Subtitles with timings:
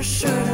[0.00, 0.49] your shirt.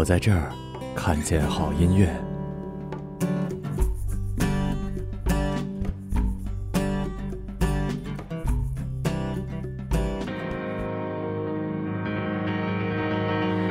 [0.00, 0.50] 我在这儿
[0.96, 2.08] 看见好音乐。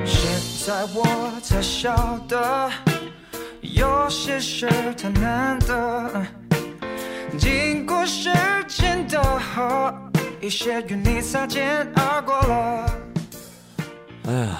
[0.05, 1.03] 现在我
[1.41, 2.69] 才晓得，
[3.61, 6.23] 有些事太难得。
[7.39, 8.29] 经过时
[8.67, 9.91] 间的河，
[10.39, 12.85] 一些与你擦肩而过了。
[14.27, 14.59] 哎呀，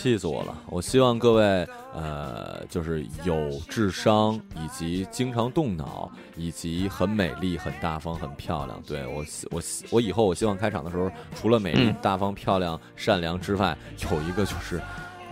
[0.00, 0.56] 气死我了！
[0.66, 8.82] 我希望各位，呃，就是有智商，以及经常动脑，以及很美丽、很大方、很漂亮。
[8.86, 13.76] 对我希，我希我以后我希望开场的时候，除了美丽、嗯大方、漂亮、善良之外，
[14.10, 14.80] 有一个就是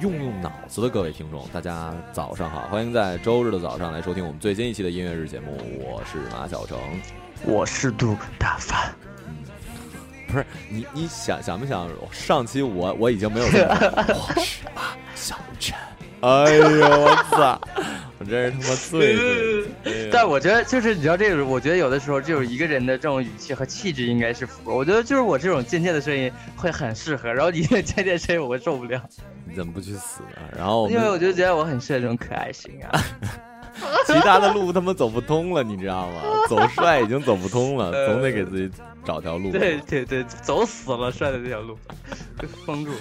[0.01, 1.49] 用用脑子的各位听众。
[1.51, 5.57] 大家早上好，欢迎在周日的早上来收听我们最新一期的音乐日节目。
[5.81, 6.78] 我是马小成。
[7.47, 8.95] 我是杜大凡，
[10.28, 11.89] 不是你，你想想不想？
[12.12, 13.75] 上期我我已经没有这么，
[14.15, 14.83] 我是马
[15.15, 15.77] 小晨。
[16.21, 16.65] 哎呦
[17.00, 17.61] 我操！
[18.19, 19.69] 我真是他妈醉了。
[19.84, 24.75] 哎但我觉得就是你知道这个，我觉得有的时候就是一个人的这种语气和气质应该是符合。
[24.75, 29.00] 我觉得就是我这种渐渐的声音会很适合，然后你的 渐渐声音我会受不了，
[29.47, 30.43] 你怎么不去死呢？
[30.56, 33.00] 然后因为我就觉得我很适合这种可爱型啊。
[34.06, 36.22] 其他的路他妈走不通了，你知道吗？
[36.49, 38.71] 走帅已经走不通了，总得给自己
[39.05, 39.50] 找条路。
[39.50, 41.77] 对对对，走死了帅的这条路，
[42.39, 42.93] 被 封住。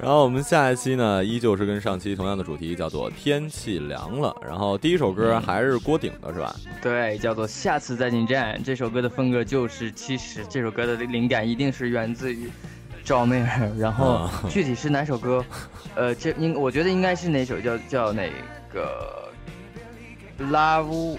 [0.00, 4.32] 然后我们下一期呢，依旧是跟上期同样的主题，叫做天气凉了。
[4.46, 6.54] 然后第一首歌还是郭顶的是吧？
[6.80, 8.62] 对，叫做下次再进站。
[8.62, 12.48] 这首歌的风格就是，其实这首歌的灵感一定是源自于
[13.02, 15.44] 赵妹儿，然后啊具体是哪首歌，
[15.96, 18.30] 呃，这应我觉得应该是哪首叫叫那
[18.72, 19.27] 个
[20.38, 21.18] Love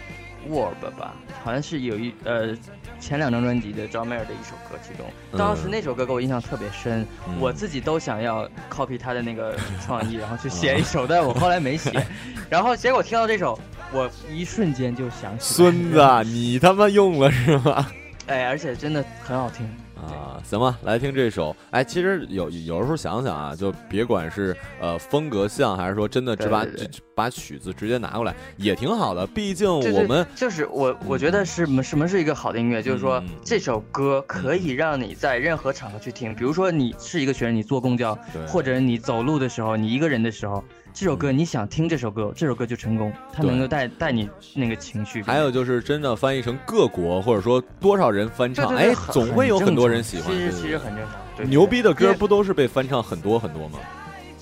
[0.49, 1.13] Verb 吧，
[1.43, 2.55] 好像是有一呃
[2.99, 5.05] 前两张专辑的赵妹儿的一首歌，其中。
[5.37, 7.35] 当时那首歌给我印象特别深，嗯。
[7.39, 11.91] 我自己都想要 copy 他的那个创意， 然后去写一首，但我后来没写，
[12.49, 13.59] 然后结果听到这首，
[13.91, 17.85] 我一瞬间就想起来孙子，啊你他妈用了是吗？
[18.27, 19.67] 哎，而且真的很好听。
[20.13, 21.55] 啊，行吧，来听这首。
[21.71, 26.65] 哎，其实有有时候想想啊，就别管是呃风格像，还是说真的只把
[27.15, 29.25] 把曲子直接拿过来，也挺好的。
[29.27, 33.29] 毕竟我们就是我，我觉得是什么什么是一个好的音乐，就是说嗯。
[33.43, 38.45] 这首歌可以让你在任何场合去听，比如说你是一个学生，你坐公交，对。
[38.45, 40.63] 或者你走路的时候，你一个人的时候，
[40.99, 45.23] 这首歌嗯你想听这首歌，这首歌就成功，它能够带带你那个情绪。
[45.23, 50.25] 还有就是真的翻译成各国，或者说多少人翻唱，哎，总会有很多人喜欢。
[50.25, 51.15] 其实其实很正常。
[51.37, 53.79] 对牛逼的歌不都是被翻唱很多很多吗？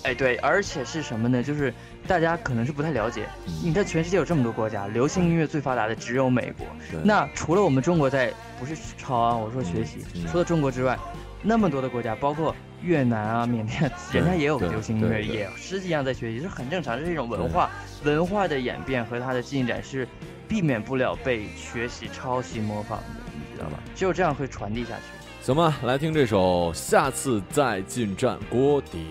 [0.02, 1.44] 哎，对，而且是什么呢？
[1.44, 1.72] 就是
[2.08, 6.66] 大家可能是不太了解，嗯你看全世界有这么多国家，流行音乐最发达的只有美国。
[7.04, 10.00] 那除了我们中国在不是抄啊，我说学习，
[10.32, 10.98] 除了中国之外，
[11.42, 17.70] 那么多的国家，包括越南啊、缅甸， 人家也有流行音乐，也是一样在学习，是很正常，这是一种文化，
[18.04, 20.08] 文化的演变和它的进展是
[20.48, 23.80] 避免不了被学习、抄袭、模仿的，你知道吧？
[23.96, 25.04] 只有这样会传递下去。
[25.42, 29.06] 行吧，来听这首《下次再进站》郭顶。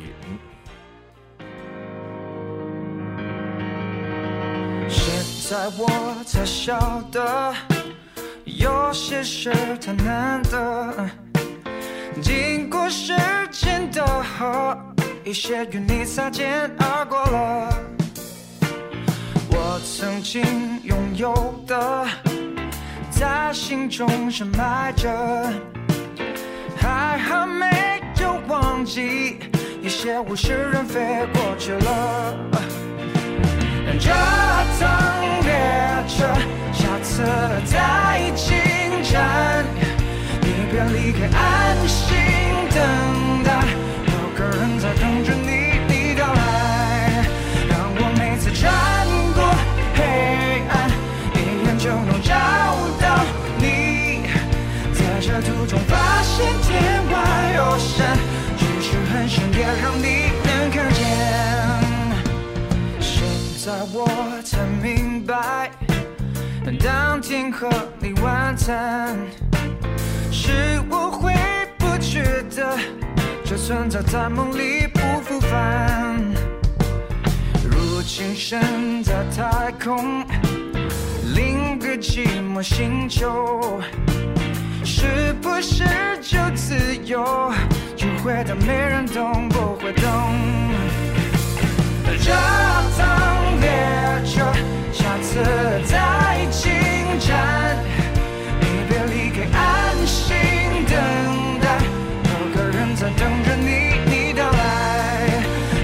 [4.88, 7.54] 现在我才晓得，
[8.44, 11.08] 有些事太难得。
[12.22, 13.12] 经过时
[13.50, 14.76] 间的河，
[15.24, 17.68] 一些与你擦肩而过了。
[19.50, 22.06] 我曾经拥有的，
[23.10, 25.08] 在心中深埋着，
[26.80, 29.38] 还好没有忘记，
[29.82, 32.34] 一些物是人非过去了。
[33.98, 36.26] 这趟列车
[36.72, 37.22] 下次
[37.64, 38.56] 再进
[39.02, 39.64] 站，
[40.42, 41.85] 你别离开安，
[63.66, 64.06] 在我
[64.44, 65.68] 才明白，
[66.78, 67.68] 当天和
[67.98, 69.18] 你晚餐，
[70.30, 71.34] 是我回
[71.76, 72.22] 不去
[72.54, 72.78] 的，
[73.44, 76.16] 这存在在梦里不复返。
[77.68, 80.24] 如今身在太空，
[81.34, 83.80] 另个寂寞星球，
[84.84, 85.82] 是不是
[86.22, 87.52] 就自由？
[87.96, 90.12] 就会的没人懂，不会懂。
[92.26, 93.68] 这趟列
[94.24, 94.42] 车
[94.92, 95.38] 下次
[95.84, 96.72] 再进
[97.20, 97.78] 站，
[98.58, 100.34] 你别离开，安心
[100.88, 101.78] 等待，
[102.24, 104.58] 有个人在等着你，你到来。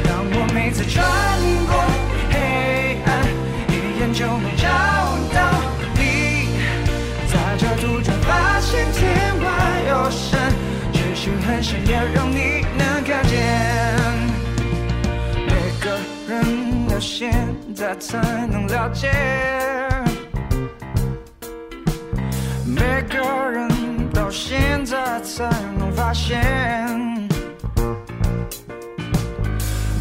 [0.03, 1.07] 让我每次穿
[1.71, 1.79] 过
[2.33, 3.23] 黑暗，
[3.69, 4.67] 一眼就能找
[5.33, 5.39] 到
[5.95, 6.59] 你，
[7.31, 9.01] 在这途中发现天
[9.39, 9.47] 外
[9.91, 10.53] 有山，
[10.93, 12.67] 只是很想念让你
[17.03, 17.33] 现
[17.75, 18.17] 在才
[18.47, 19.11] 能了解，
[22.65, 23.19] 每个
[23.51, 26.41] 人到现在才能发现，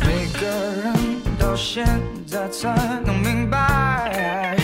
[0.01, 0.47] 每个
[0.83, 0.93] 人
[1.39, 1.83] 到现
[2.27, 2.71] 在才
[3.03, 4.55] 能明白，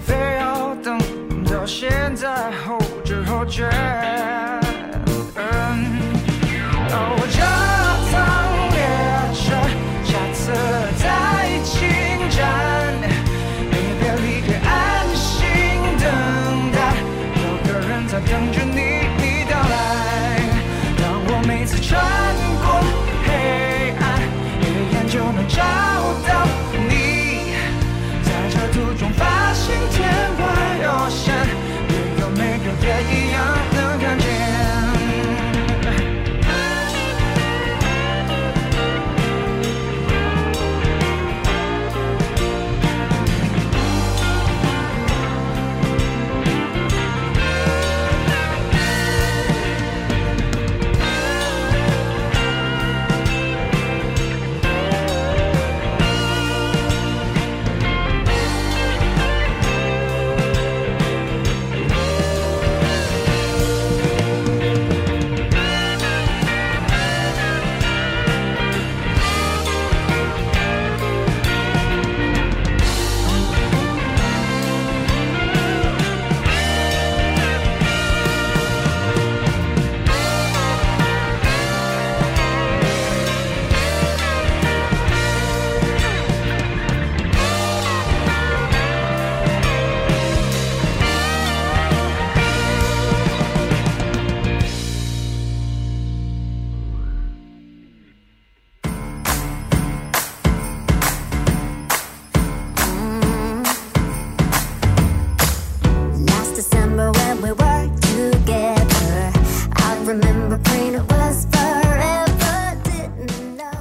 [0.00, 0.98] 非要等
[1.44, 3.70] 到现在后知后觉。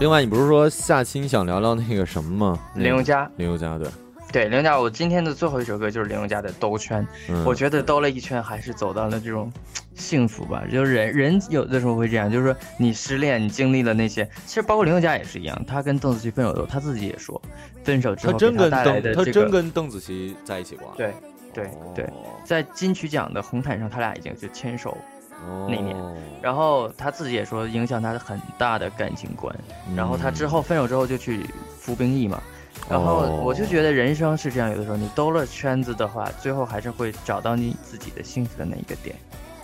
[0.07, 2.59] 另外，你不是说下期你想聊聊那个什么吗？
[2.75, 3.89] 林宥嘉，林宥嘉对，
[4.31, 7.03] 对林宥嘉，我今天的最后一首歌就是林宥嘉的《兜圈》。
[7.27, 9.51] 嗯，我觉得兜了一圈，还是走到了这种
[9.95, 10.63] 幸福吧。
[10.71, 15.61] 就是人人有的时候会这样，就是说你失恋，你经历了那些，其实包括林宥嘉也是一样。
[15.67, 17.41] 他跟邓紫棋分手的时候，他自己也说，
[17.83, 20.93] 分手之后给他真跟邓，他真，跟邓紫棋在一起过啊。
[20.95, 21.13] 对
[21.53, 24.97] 对对，哦在金曲奖的红毯上，他俩已经就牵手。
[25.45, 25.95] 哦那年
[26.41, 29.53] 然后他自己也说，影响他很大的感情观。
[29.95, 31.45] 然后他之后分手之后就去
[31.79, 32.41] 服兵役嘛。
[32.89, 39.15] 然后哦我就觉得人生是这样，有的时候你兜了圈子的话，最后还是会找到你自己的幸福的那一个点，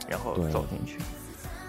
[0.10, 0.98] 然后走进去。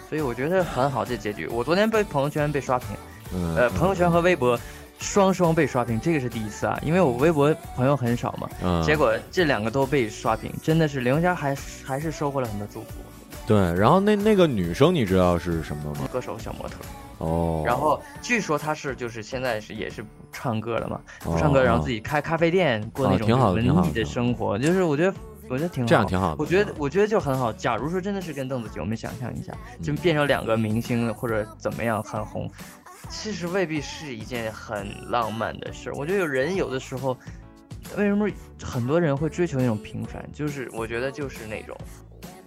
[0.08, 1.46] 所以我觉得很好，这结局。
[1.48, 2.88] 我昨天被朋友圈被刷屏，
[3.34, 4.58] 嗯呃，朋友圈和微博
[4.98, 12.88] 双双被刷屏，这个是第一次啊，因为我微博朋友很少嘛，嗯结果这两个都被刷屏，真的是林宥嘉还还是收获了很多祝福。
[13.46, 16.08] 对，然后那那个女生你知道是什么吗？
[16.12, 16.76] 歌手小模特，
[17.18, 25.14] 哦，然后据说她是就是现在是也是不唱歌了嘛，哦不唱歌，然后自己开咖啡店，过那种文艺的生活，就是我觉得
[25.48, 26.36] 我觉得挺好，这样挺好的。
[26.38, 27.52] 我觉得我觉得就很好。
[27.52, 32.50] 假如说真的是跟邓紫棋，我们想象一下，就嗯变成两个明星或者怎么样很红，
[33.10, 35.94] 其实未必是一件很浪漫的事儿。
[35.96, 37.14] 我觉得有人有的时候，
[37.98, 38.26] 为什么
[38.62, 40.24] 很多人会追求那种平凡？
[40.32, 41.76] 就是我觉得就是那种，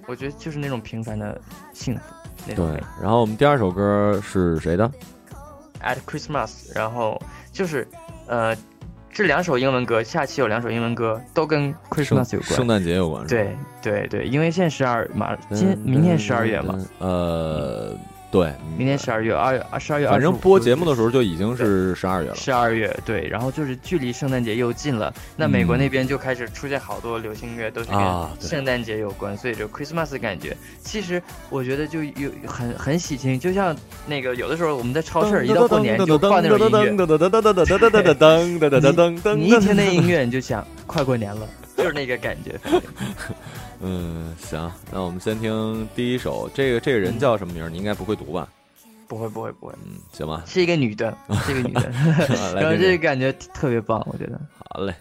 [0.07, 1.39] 我觉得就是那种平凡的
[1.73, 2.01] 幸福
[2.47, 4.89] 那种对。，然后我们第二首歌是谁的
[5.81, 7.21] ？At Christmas，然后
[7.51, 7.87] 就是
[8.25, 8.55] 呃，
[9.11, 12.51] 这两首英文歌，下期有两首英文歌都跟 Christmas 有关。
[12.55, 13.27] 圣诞节有关？
[13.27, 17.95] 对对对，因为现在十二嘛，今明天十二月嘛，呃，
[18.29, 22.35] 对，明年十二月二二十二月，反正播节目的时候就已经是十二月了。
[22.35, 27.97] 十二月对，然后就是距离圣诞节又近了，那美国那边就开始出现好多流行音乐都是跟
[28.39, 30.57] 圣诞节有关，所以就 Christmas 的感觉。
[30.81, 33.73] 其实我觉得就有很很喜庆，就像
[34.05, 37.05] 那个有的时候我们在超市一到过年就放那种音乐，
[39.35, 42.59] 你一听那音乐你就想快过年了，就是那个感觉。
[43.81, 46.49] 嗯，行，那我们先听第一首。
[46.53, 47.71] 这个这个人叫什么名？
[47.71, 48.47] 你应该不会读吧？
[49.07, 49.73] 不会，不会，不会。
[49.85, 50.43] 嗯，行吧。
[50.45, 51.15] 是一个女的，
[51.45, 51.89] 是一个女的。
[52.59, 54.39] 然后这个感觉特别棒，我觉得。
[54.69, 54.93] 好嘞。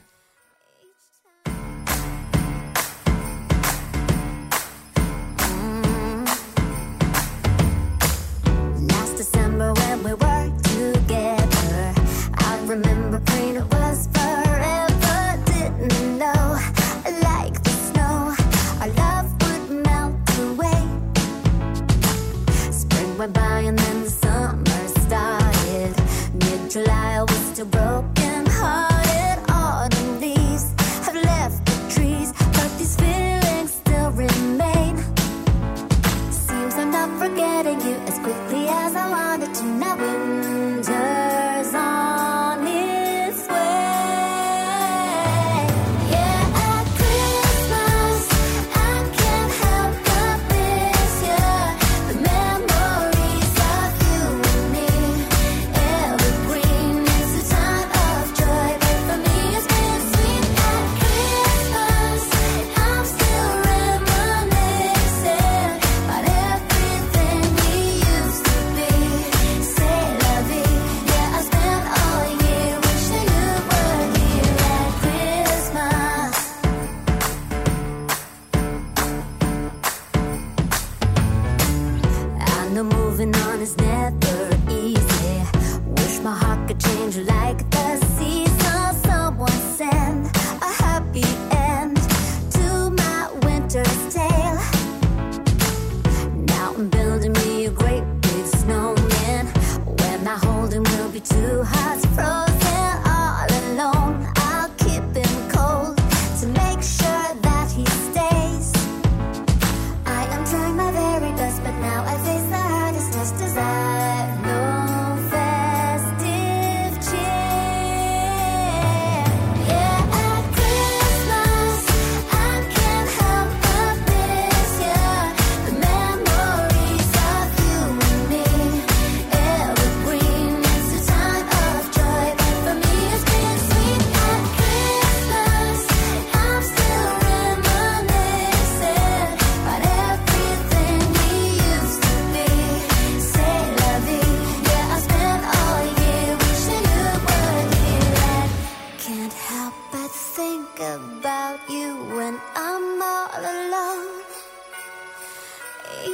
[37.66, 39.05] getting you as quickly as I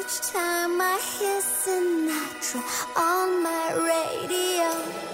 [0.03, 2.61] Each time I hear Sinatra
[2.97, 5.12] on my radio.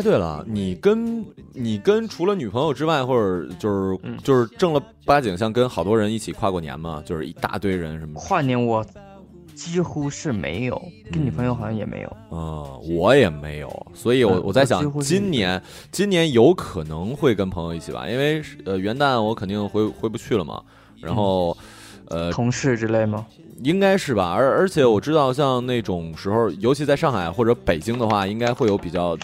[0.00, 7.02] 哎，对了，你跟你跟除了女朋友之外，或者就是就是正了八经，像跟好多人一起跨过年嘛？
[7.04, 8.18] 就是一大堆人什么？
[8.18, 8.82] 跨年我
[9.54, 12.16] 几乎是没有，跟女朋友好像也没有。
[12.30, 20.62] 嗯，我也没有，所以我嗯我在想，今年今年有可能会跟朋友一起吧，因为呃元旦我肯定回回不去了嘛，
[20.98, 21.54] 然后
[22.10, 23.24] 呃同事之类吗？
[23.62, 29.16] 应该是吧，而而且我知道像那种时候，尤其在上海或者北京的话，应该会有比较，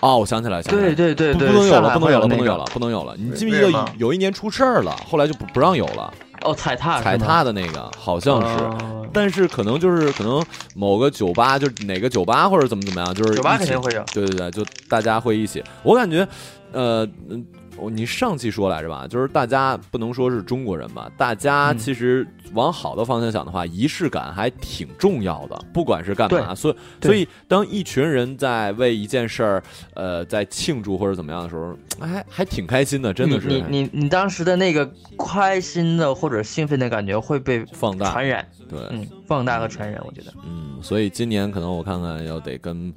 [0.00, 3.14] 哦，我想起来，想起来对对对对，不不能有了，不能有了，不能有了，不能有了。
[3.16, 8.64] 你记不记得有一年出事儿了，后来就不不让有了，哦，踩踏踩踏的那个好像是。
[8.64, 14.02] 哦但是可能就是可能某个酒吧，就是哪个酒吧或者怎么怎么样，就是酒吧肯定会有。
[14.12, 15.62] 对对对，就大家会一起。
[15.84, 16.26] 我感觉，
[16.72, 26.54] 呃，嗯，我你上期说来着吧，就是大家不能说是中国人吧，大家嗯其实往好的方向想的话，仪式感还挺重要的，不管是干嘛。
[26.54, 29.62] 所以，所以当一群人在为一件事儿，
[29.94, 34.88] 呃，在庆祝或者怎么样的时候，还还挺开心的，真的是你你你你当时的那个
[35.18, 38.10] 开心的或者兴奋的感觉会被放大。
[38.12, 40.32] 传染，对，嗯，放大和传染，我觉得。
[40.46, 42.92] 嗯，所以今年可能我看看要得跟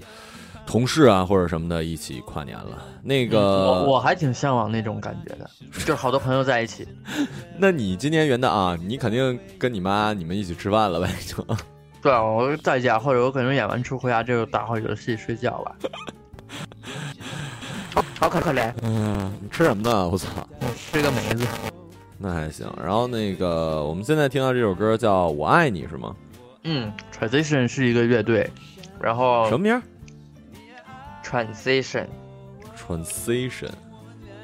[0.68, 2.84] 同事啊或者什么的一起跨年了。
[3.02, 6.88] 那个，嗯我我还挺向往那种感觉的， 就是好多朋友在一起。
[7.58, 11.10] 那你今年元旦啊，你肯定跟你妈你们一起吃饭了呗？
[11.26, 11.44] 就
[12.04, 15.76] 对啊，我在家或者我可能演完出回家就打会儿游戏睡觉吧。
[18.20, 20.08] 好可可怜，嗯，你吃什么呢？
[20.10, 20.28] 我操，
[20.60, 21.48] 我吃个梅子。
[22.20, 22.68] 那还行。
[22.84, 26.16] 然后那个，我们现在听到这首歌叫《我爱你》是吗？
[26.64, 28.50] 嗯，Transition 是一个乐队，
[29.00, 29.82] 然后什么名儿
[31.28, 33.70] Transition？Transition。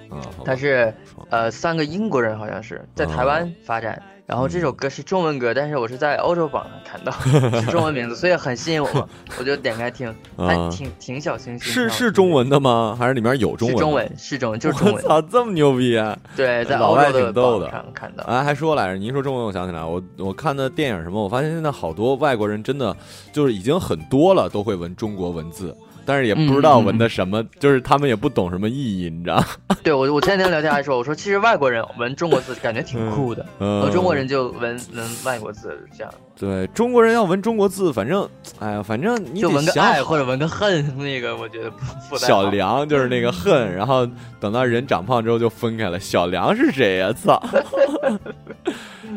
[0.09, 0.93] 啊，好吧它是
[1.29, 7.12] 呃三个英国人好像是在台湾发展，然后这首歌是中文歌，但是我是在欧洲榜上看到
[7.62, 11.73] 是中文名字，所以很吸引我， 我就点开听，还啊挺挺小清新。
[11.73, 12.95] 是是中文的吗？
[12.99, 13.75] 还是里面有中文？
[13.75, 13.91] 是中。
[13.91, 15.03] 文，是中文，就是中文。
[15.03, 16.15] 我操，这么牛逼啊！
[16.36, 18.23] 对，在老外的榜上看到。
[18.25, 22.95] 啊，还说来着，你一说中文，我想起来，我我看的电影什么，我发现现在好多外国人真的
[23.31, 29.43] 就是已经很多了，都会文中国文字，但是也不知道纹的什么，就是他们也不懂什么意义，你知道？
[29.83, 38.27] 对我，我前两天聊天还说，我说其实外国人纹中国字感觉挺酷的，嗯而中国人就纹纹外国字这样，对中国人要纹中国字，反正
[38.59, 41.77] 哎呀，反正你就得想好闻个爱或者纹个恨，那个我觉得不
[42.09, 44.07] 不小梁就是那个恨，然后
[44.39, 45.99] 等到人长胖之后就分开了。
[45.99, 47.41] 小梁是谁呀、操！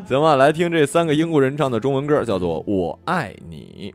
[0.07, 3.93] 行吧，来听这三个英国人唱的中文歌，叫做《我爱你》。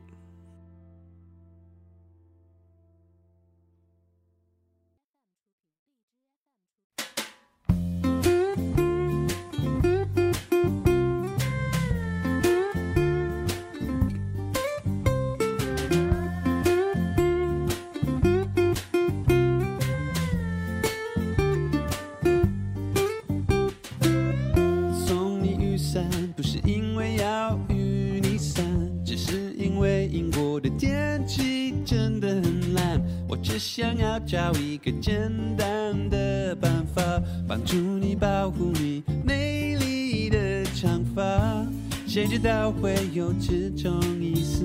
[34.26, 37.02] 找一个简单的办法，
[37.48, 41.66] 帮助你保护你美丽的长发。
[42.08, 44.64] 谁知道会有这种意思？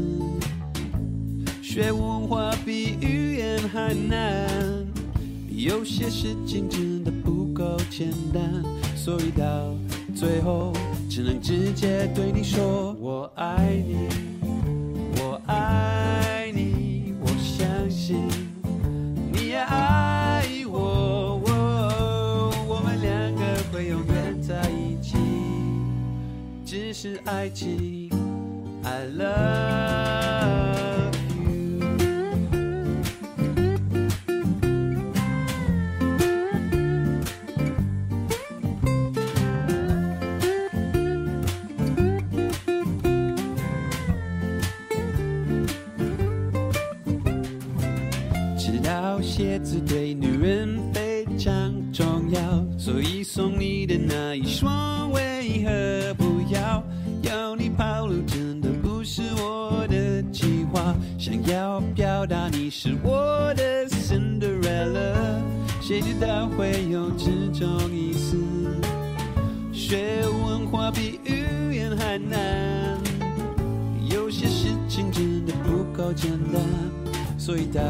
[1.62, 4.48] 学文化比语言还难。
[5.48, 8.62] 有些事情真的不够简单，
[8.94, 9.74] 所以到
[10.14, 10.72] 最后
[11.08, 14.08] 只能直接对你说我爱你，
[26.98, 28.08] 是爱情
[28.82, 30.65] ，I love
[76.16, 76.62] 简单，
[77.38, 77.82] 所以到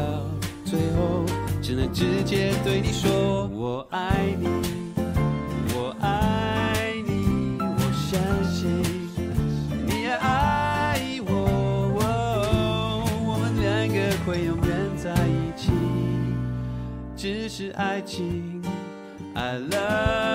[0.65, 1.25] 最后
[1.61, 4.47] 只能直接对你说我爱你，
[5.73, 8.19] 我爱你，我相
[8.51, 8.69] 信
[9.87, 11.31] 你也爱我，
[13.25, 15.71] 我们两个会永远在一起，
[17.15, 18.61] 只是爱情
[19.35, 20.26] ，I love